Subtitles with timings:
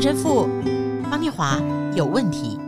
[0.00, 0.48] 陈神父
[1.10, 1.60] 方念华
[1.94, 2.58] 有问题。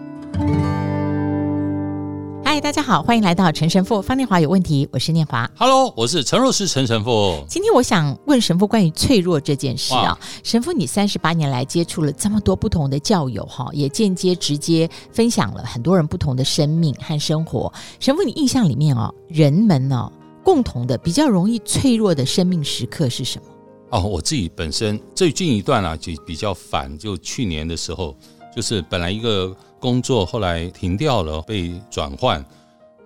[2.44, 5.50] 嗨，大家好，欢迎来到陈神父方念华有问题，我是念华。
[5.56, 7.42] Hello，我是陈若思陈神父。
[7.48, 10.18] 今天我想问神父关于脆弱这件事啊。
[10.44, 17.72] 神父，你三十八年来接触了这么多不同的教友哈，也间接直接分享了很多人不同的生命和生活。
[17.98, 20.12] 神父，你印象里面哦，人们哦
[20.44, 23.46] 共同的比较容易脆弱的生命时刻是什么？
[23.92, 28.16] 哦，我自己本身最近一段啊就比较烦，就去年的时候，
[28.54, 29.56] 就是本来一个。
[29.82, 32.46] 工作后来停掉了，被转换。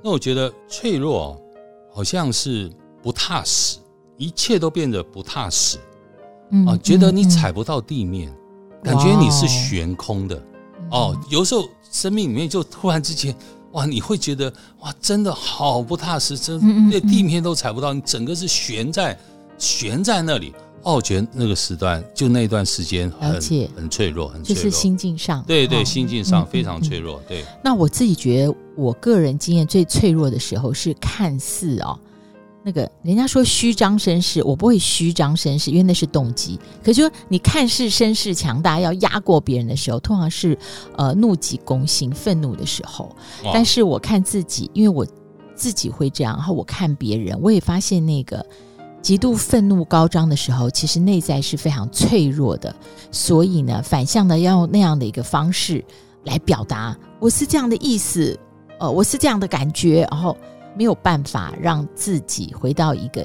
[0.04, 1.40] 那我觉得脆弱，
[1.90, 2.70] 好像是
[3.02, 3.78] 不踏实，
[4.18, 5.78] 一切都变得不踏实。
[6.50, 8.36] 嗯，啊，觉得你踩不到地面，嗯、
[8.84, 10.36] 感觉你是悬空的。
[10.90, 13.34] 哦，有时候生命里面就突然之间，
[13.72, 19.18] 哇，你会觉得哇，真的好不踏实，真连地面都踩不到，你整个是悬在
[19.56, 20.52] 悬在那里。
[20.86, 27.20] 哦，我觉那个时段就那段时间很很脆弱，很脆弱，就是心境上，对对，心境上非常脆弱。
[27.26, 31.98] 对，那我自己觉得，我个人经验最脆弱的时候是看似哦，
[32.62, 36.56] 那个人家说虚张声势，我不会虚张声势，因为那是动机。
[36.84, 40.56] 可是说你看似声势强大，要压过别人的时候，通常是
[40.96, 43.10] 呃怒急攻心、愤怒的时候。
[43.52, 45.04] 但是我看自己，因为我
[45.56, 48.46] 自己会这样，然后我看别人，我也发现那个。
[49.06, 52.74] 极度愤怒高涨的时候，其实内在是非常脆弱的，
[53.12, 55.84] 所以呢，反向的要用那样的一个方式
[56.24, 58.36] 来表达，我是这样的意思，
[58.80, 60.36] 呃，我是这样的感觉，然后
[60.76, 63.24] 没有办法让自己回到一个。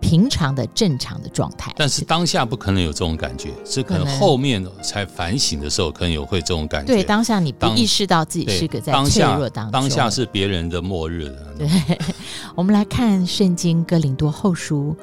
[0.00, 6.92] 平常的正常的状态，但是当下不可能有这种感觉，是可能后面才反省的时候，可能有会这种感觉。
[6.92, 11.54] 对，当下你不意识到自己是个在脆弱当中，当下，当下是别人的末日了。
[11.58, 11.68] 对，
[12.56, 14.96] 我们来看圣经哥林多后书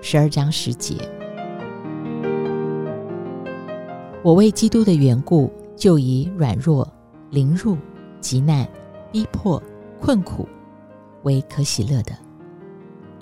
[0.00, 0.96] 十二章十节：
[4.22, 6.86] 我为基督的缘故，就以软弱、
[7.30, 7.76] 凌辱、
[8.20, 8.68] 极难、
[9.10, 9.60] 逼迫、
[10.00, 10.48] 困苦
[11.22, 12.12] 为可喜乐的。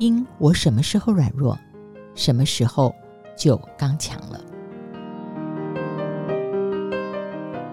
[0.01, 1.57] 因我什么时候软弱，
[2.15, 2.95] 什么时候
[3.37, 4.41] 就刚强了。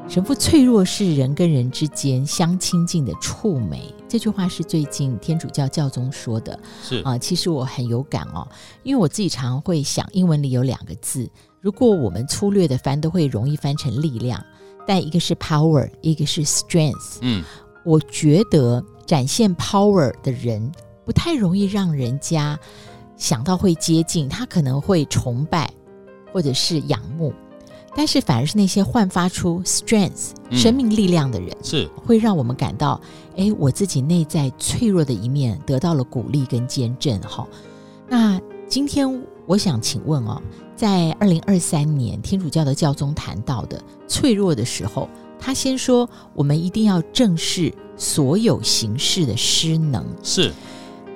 [0.10, 3.94] 神父，脆弱是人跟人之间相亲近的触媒。
[4.10, 6.60] 这句话是最近天主教教宗说的。
[6.84, 8.46] 是啊，其实我很有感哦，
[8.84, 11.30] 因为我自己常常会想，英文里有两个字，
[11.62, 14.44] 如果我们粗略的翻，都会容易翻成力量，
[14.86, 17.20] 但一个是 power，一个是 strength。
[17.22, 17.42] 嗯，
[17.86, 20.70] 我觉得展现 power 的人。
[21.08, 22.60] 不太容易让人家
[23.16, 25.72] 想到会接近，他可能会崇拜
[26.34, 27.34] 或者是仰慕，
[27.96, 33.00] 但是反而是那些焕发出 strength、嗯、生命力量的人，是会让我们感到，
[33.38, 37.22] 哎，我自己内在脆弱的一面得到了鼓励跟坚振。
[37.22, 37.48] 哈，
[38.10, 38.38] 那
[38.68, 40.42] 今天我想请问哦，
[40.76, 45.08] 在二零二三年天主教的教宗谈到的脆弱的时候，
[45.40, 50.52] 他先说我们一定要正视所有形式的失能，是。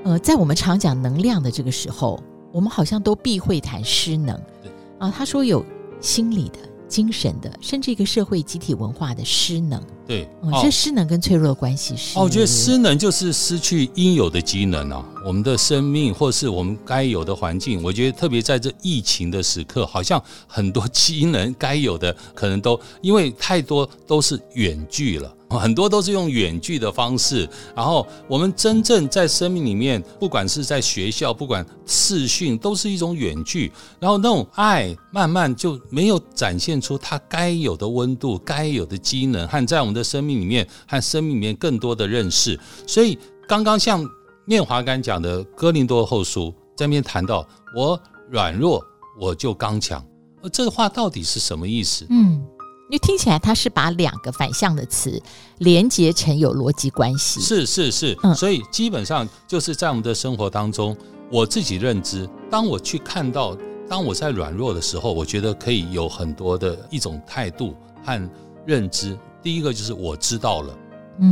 [0.04, 2.20] 呃，在我们常讲能量的这个时候，
[2.52, 4.36] 我们好像都避讳谈失能。
[4.64, 5.64] 对啊，他说有
[6.00, 6.58] 心理的、
[6.88, 9.80] 精神的，甚至一个社会集体文化的失能。
[10.08, 12.18] 对，嗯、哦，这失能跟脆弱的关系是？
[12.18, 17.82] 哦，我觉得失能就是失去应有的机能啊，我们的生命或是我们该有的环境。
[17.84, 25.32] 我觉得特别在这疫情的时刻，好像很多 机能该有的可能都因为太多都是远距了。
[25.60, 42.60] 很多都是用远距的方式，然后我们真正在生命里面，不管是在学校，不管视讯，都是一种远距，然后那种爱慢慢就没有展现出它该有的温度、该有的机能，和在我们的生命里面和生命里面更多的认识。
[42.88, 44.08] 所以刚刚像
[44.46, 46.46] 念华刚讲的《哥林多后书》
[46.76, 48.84] 在那边谈到，我软弱，
[49.20, 50.04] 我就刚强，
[50.52, 52.08] 这话到底是什么意思？
[52.10, 52.42] 嗯。
[52.92, 55.18] 因为听起来它是把两个反向的词
[55.60, 60.96] 连接成有逻辑关系，是是是，嗯，所以基本上就是在我们的生活当中，
[61.32, 63.58] 我自己认知，当我去看到，
[63.88, 67.74] 当我在软弱的时候，我觉得可以有很多的一种态度
[68.04, 68.30] 和
[68.66, 69.18] 认知。
[69.42, 70.78] 第一个就是我知道了，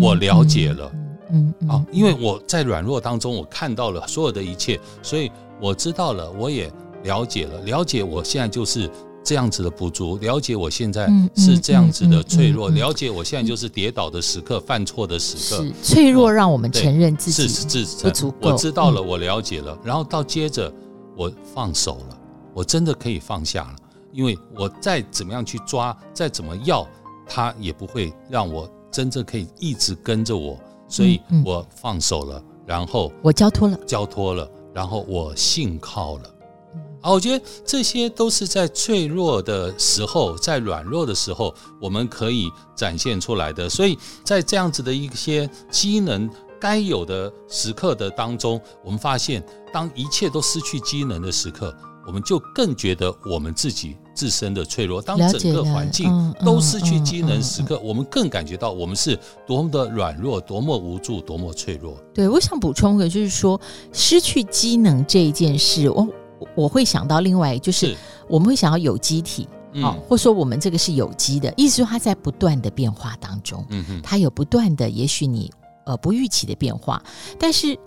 [0.02, 0.90] 我了解了，
[1.30, 5.30] 嗯嗯，啊，因为我在软弱当中，我看到了所有的一切，所以
[5.60, 6.72] 我知道了，我也
[7.04, 8.90] 了解了，了解我现在就是。
[9.24, 15.64] 这样子的不足，了解我现在是这样子的脆弱，了解我现在就是跌倒的时刻，犯错的时刻。
[15.64, 17.48] 是脆弱，让我们承认自己
[18.02, 18.50] 不足够。
[18.50, 20.72] 我知道了，我了解了，然后到接着
[21.16, 22.18] 我放手了，
[22.54, 23.76] 我真的可以放下了，
[24.12, 26.88] 因为我再怎么样去抓，再怎么要，
[27.28, 30.58] 他也不会让我真正可以一直跟着我，
[30.88, 36.24] 所以我放手了，然后我交托了，交托了，然后我信靠了。
[37.02, 43.70] 啊，我觉得这些都是在脆弱的时候，在软弱的时候，我们可以展现出来的。
[43.70, 46.30] 所以在这样子的一些机能
[46.60, 49.42] 该有的时刻的当中，我们发现，
[49.72, 51.74] 当一切都失去机能的时刻，
[52.06, 55.02] 我们就更觉得我们自己自身的脆弱。
[55.02, 59.18] 当整个环境都失去机能时刻，我们更感觉到我们是
[59.48, 61.98] 多么的软弱，多么无助，多么脆弱。
[62.14, 63.58] 对，我想补充的就是说，
[63.94, 66.06] 失去机能这一件事，我。
[66.56, 67.96] 我会想到另外，就是
[68.28, 69.48] 我们会想要有机体，
[69.82, 75.52] 啊，或者说我们这个是有机的，意思说它在不断的变化当中，嗯哼，它有不断的，也许你
[75.86, 77.02] 呃不预期的变化，
[77.40, 77.78] 但是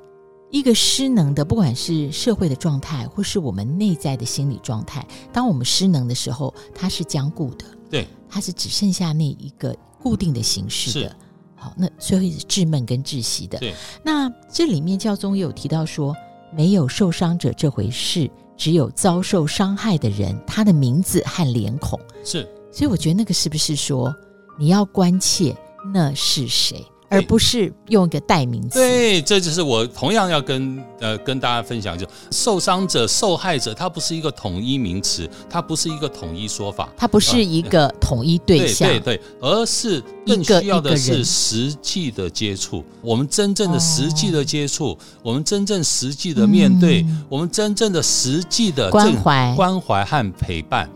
[0.51, 11.17] 一个失能的，不管是社会的状态，或是我们内在的心理状态，当我们失能的时候，它是僵固的，对，它是只剩下那一个固定的形式的，
[11.57, 13.75] 好，那所以是滞闷跟窒息的，对，
[14.05, 16.15] 那这里面教宗也有提到说，
[16.55, 18.31] 没有受伤者这回事。
[18.55, 24.15] 只有遭受伤害的人，他的名字和脸孔是，所以我觉得那个是不是说
[24.57, 25.57] 你要关切
[25.93, 26.85] 那是谁？
[27.13, 28.79] 而不是用一个代名词。
[28.79, 42.85] 对，这就是我同样要跟呃跟大家分享，就受伤者、受害者，它不是一个统一名词，它不是一个统一说法，它不是一个统一对象，对对对，而是更需要的是实际的接触。
[43.03, 50.89] 我们真正的实际的接触，我们真正实际的面对，我们真正的实际的关怀、关怀和陪伴。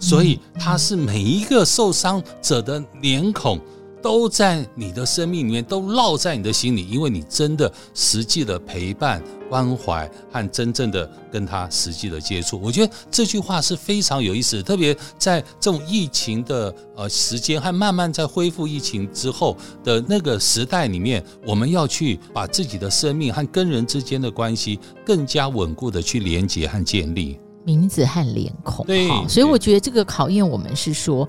[0.00, 3.58] 所以，它是每一个受伤者的脸孔。
[4.00, 12.60] 都在你的生命里面，都烙在你的心里，因为你真的实际的陪伴、关怀和真正的跟他实际的接触。
[12.62, 27.38] 我觉得这句话是非常有意思的，特别在这种疫情的呃时间和慢慢在恢复疫情之后的那个时代里面，我们要去把自己的生命和跟人之间的关系更加稳固的去连接和建立。
[27.64, 31.28] 名字和脸孔，对，所以我觉得这个考验我们是说。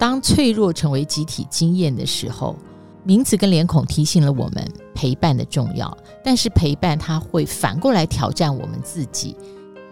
[0.00, 2.56] 当脆弱成为集体经验的时候，
[3.04, 5.94] 名字跟脸孔提醒了我们陪伴的重要。
[6.24, 9.36] 但是陪伴它会反过来挑战我们自己，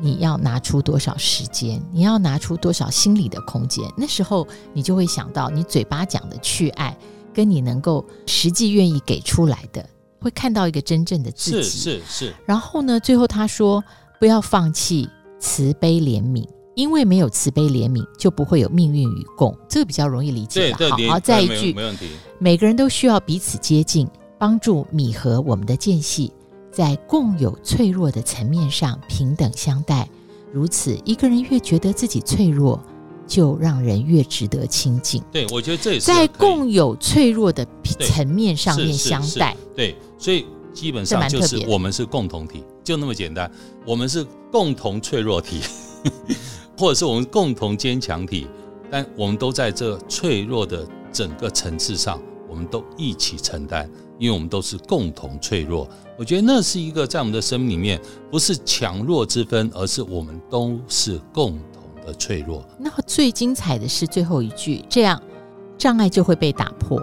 [0.00, 1.78] 你要拿出多少时间？
[1.92, 3.86] 你要拿出多少心理的空间？
[3.98, 6.96] 那时候你就会想到，你嘴巴讲的去爱，
[7.34, 9.86] 跟你能够实际愿意给出来的，
[10.22, 11.62] 会看到一个真正的自己。
[11.62, 12.34] 是是是。
[12.46, 13.84] 然后呢，最后他说，
[14.18, 15.06] 不要放弃
[15.38, 16.48] 慈悲怜悯。
[16.78, 20.72] 因为没有慈悲怜悯，就不会有命运与共，这个比较容易理解。
[20.74, 22.06] 好，好，再一句，没问题。
[22.38, 24.08] 每个人都需要彼此接近，
[24.38, 26.32] 帮助弥合我们的间隙，
[26.70, 30.08] 在共有脆弱的层面上平等相待。
[30.52, 32.80] 如此，一个人越觉得自己脆弱，
[33.26, 35.20] 就让人越值得亲近。
[35.32, 37.66] 对，我觉得这也是在共有脆弱的
[37.98, 39.56] 层面上面相待。
[39.74, 43.50] 对，所以基本上就是我们是共同体，就那么简单。
[43.84, 45.60] 我们是共同脆弱体。
[46.78, 48.46] 或者是我们共同坚强体，
[48.90, 55.88] 但我们都在这脆弱的整个层次上，我们都一起承担，因为我们都是共同脆弱。
[56.16, 58.00] 我觉得那是一个在我们的生命里面，
[58.30, 62.64] 不是强弱之分，而是我们都是共同的脆弱。
[62.78, 65.20] 那最精彩的是最后一句，这样
[65.76, 67.00] 障碍就会被打破，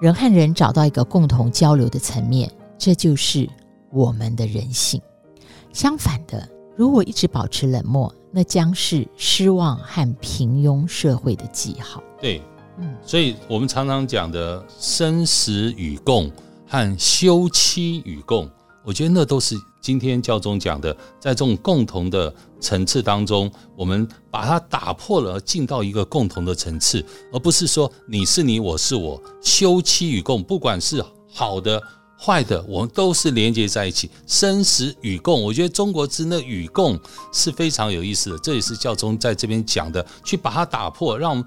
[0.00, 3.48] 人和人找到一个共同交流的层面，这就是
[3.90, 5.00] 我们的人性。
[5.72, 6.46] 相反的，
[6.76, 12.02] 如果一直保持冷漠，那将是失望和平庸社会的记号。
[12.20, 12.40] 对，
[12.78, 16.32] 嗯，所以我们常常讲的生死与共
[16.66, 18.50] 和休戚与共，
[18.84, 31.82] 我觉得那都是今天教宗讲的，在这种共同的层次当中，我们把它打破了，进到一个共同的层次，而不是说你是你，我是我，休戚与共，不管是好的。
[32.24, 35.42] 坏的，我们都是连接在一起，生死与共。
[35.42, 36.96] 我觉得中国之那与共
[37.32, 41.44] 是非常有意思的，这也是教宗在这边讲的，去把它打破，让我们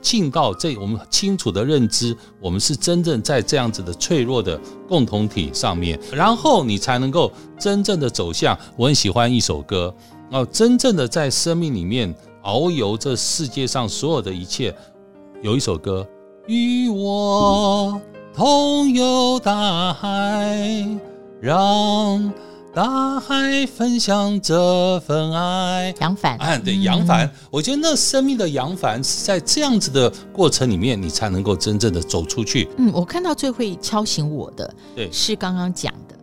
[0.00, 4.56] 进到这我们清楚的认知，我们是真正在这样子的脆弱的
[4.88, 8.56] 共同体上面，然后你才能够真正的走向。
[8.76, 9.92] 我很喜欢一首歌，
[10.30, 12.14] 然后真正的在生命里面
[12.44, 14.72] 遨游这世界上所有的一切，
[15.42, 16.06] 有一首歌
[16.46, 18.00] 与我。
[18.34, 20.88] 同游大海，
[21.38, 22.32] 让
[22.72, 25.94] 大海分享这份爱。
[26.00, 27.30] 扬帆，啊，对，扬帆。
[27.50, 32.70] 我觉得那生命的扬帆是在这样子的过程里面，你才能够真正的走出去。
[32.78, 36.16] 嗯，我看到最会敲醒我的，对，是刚刚讲的，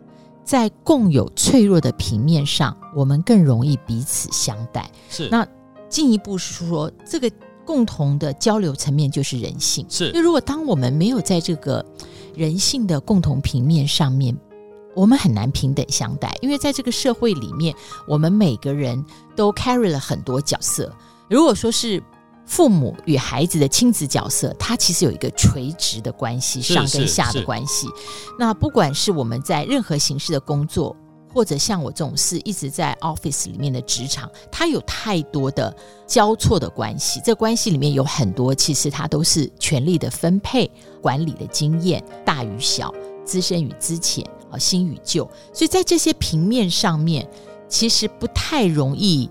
[0.44, 4.90] 在共有脆弱的平面上，我们更容易彼此相待。
[5.08, 5.46] 是，那
[5.88, 7.30] 进一步是说这个。
[7.70, 10.10] 共同的交流层面就是人性，是。
[10.12, 11.86] 那如果当我们没有在这个
[12.34, 14.36] 人性的共同平面上面
[14.92, 17.72] 我们很难平等相待，因为在这个社会里面，
[18.08, 19.04] 我们每个人
[19.36, 20.92] 都 carry 了很多角色。
[21.28, 22.02] 如果说是
[22.44, 27.86] 父母与孩子的亲子角色，它其实有一个垂直的关系，上跟下的关系。
[28.36, 30.96] 那不管是我们在任何形式的工作，
[31.32, 35.74] 或者像我这种是一直在 office 里面的职场，它有太多的
[36.06, 37.20] 交错的关系。
[37.24, 40.70] 这关系里面有很多，其实它都是权力的分配、
[41.00, 42.92] 管理的经验，大与小、
[43.24, 45.28] 资深与资浅、啊新与旧。
[45.52, 47.28] 所以在这些平面上面，
[47.68, 49.30] 其实不太容易。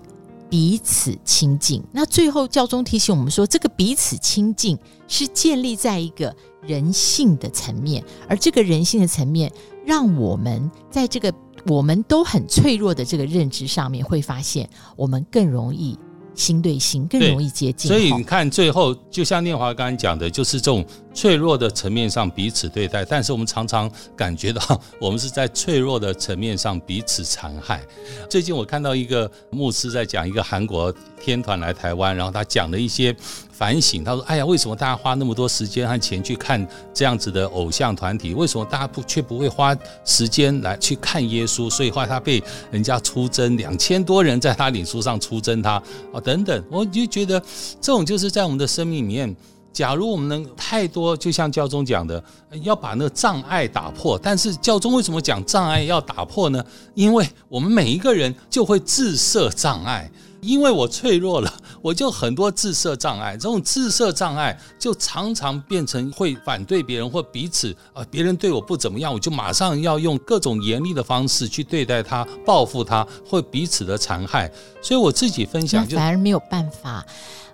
[0.50, 4.76] 彼此亲近，那最后教宗提醒我们说，这个彼此亲近
[5.06, 9.48] 是建立在一个人性的层面，而这个人性的层面，
[9.86, 11.32] 让我们在这个
[11.66, 15.98] 我们都很脆弱的这个认知上面，会发现我们更容易。
[16.32, 27.82] 心对心更容易接近，所以你看，最后就像念华刚刚讲的，就是这种脆弱的层面上彼此对待，但是我们常常感觉到我们是在脆弱的层面上彼此残害。
[28.28, 33.14] 最近我看到一个牧师在讲一个韩国天团来台湾，然后他讲了一些。
[33.60, 38.32] 反省，他说：“哎呀，为什么大家花那么多时间和钱去看这样子的偶像团体？
[38.32, 41.68] 为什么大家不却不会花时间来去看耶稣？
[41.68, 45.72] 所以后来他被人家出征，两千多人在他脸书上出征他
[46.10, 46.64] 啊等等。
[46.70, 47.38] 我就觉得
[47.82, 49.36] 这种就是在我们的生命里面，
[49.72, 52.22] 假如我们能太多，就像教宗讲的，
[52.62, 54.18] 要把那个障碍打破。
[54.22, 56.64] 但是教宗为什么讲障碍要打破呢？
[56.94, 60.10] 因为我们每一个人就会自设障碍。”
[60.40, 63.32] 因为我脆弱了，我就很多自设障碍。
[63.32, 74.50] 这种自设障碍就常常变成会反对别人或彼此啊，别人对我不怎么样，我就马上要用各种严厉的方式去对待他，报复他，或彼此的残害。
[74.80, 77.04] 所以我自己分享就反而没有办法。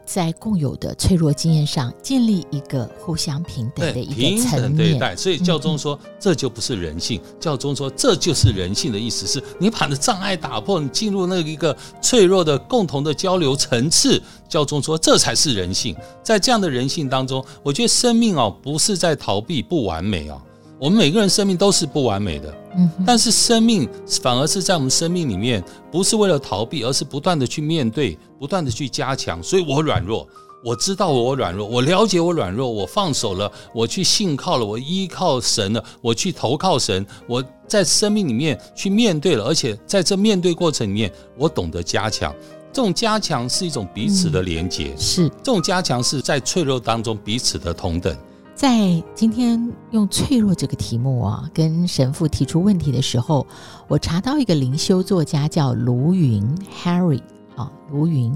[0.06, 5.14] 在共有的脆弱经验上建立一个互相平等的一个层面，对待。
[5.16, 7.20] 所以教宗说，这就不是人性。
[7.40, 14.22] 教宗说，这就是人性的意思是，你把那障碍打破，你进入那一个脆弱的共同的交流层次。
[14.48, 15.94] 教宗说，这才是人性。
[16.22, 20.40] 在这样的人性当中，我觉得生命哦，不是在逃避不完美哦。
[20.78, 23.88] 我们每个人生命都是不完美的，嗯，但是生命
[24.20, 29.42] 反而是在我们生命里面，不是为了逃避，而是不断的去面对，不断的去加强。
[29.42, 30.28] 所以我软弱，
[30.62, 42.34] 我知道我软弱，我了解我软弱，我放手了，我去信靠了，我依靠神了，我去投靠神，我在生命里面去面对了，而且在这面对过程里面，我懂得加强。
[42.70, 48.14] 这种加强是一种彼此的连结，嗯，是这种加强是在脆弱当中彼此的同等。
[48.56, 53.46] 在今天用脆弱这个题目啊，跟神父提出问题的时候，
[53.86, 56.42] 我查到一个灵修作家叫卢云
[56.82, 57.20] Harry
[57.54, 58.34] 啊，卢云，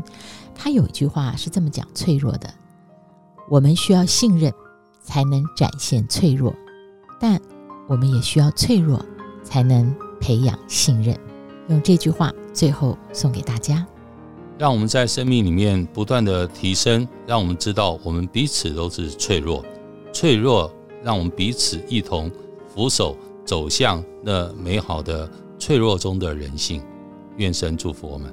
[0.54, 2.52] 他有一句话是这么讲脆弱的：
[3.48, 4.52] 我们需要信任
[5.02, 6.54] 才能展现脆弱，
[7.18, 7.40] 但
[7.88, 9.02] 我们也需要脆弱
[9.42, 11.18] 才能培养信任。
[11.68, 13.86] 用这句话最后送给大家，
[14.58, 19.64] 让我们在生命里面不断的提升，让我们知道我们彼此都是脆弱。
[20.20, 20.70] 脆弱，
[21.02, 22.30] 让我们彼此一同
[22.68, 25.26] 扶手走向那美好的
[25.58, 26.82] 脆弱中的人性。
[27.38, 28.30] 愿神祝福我们。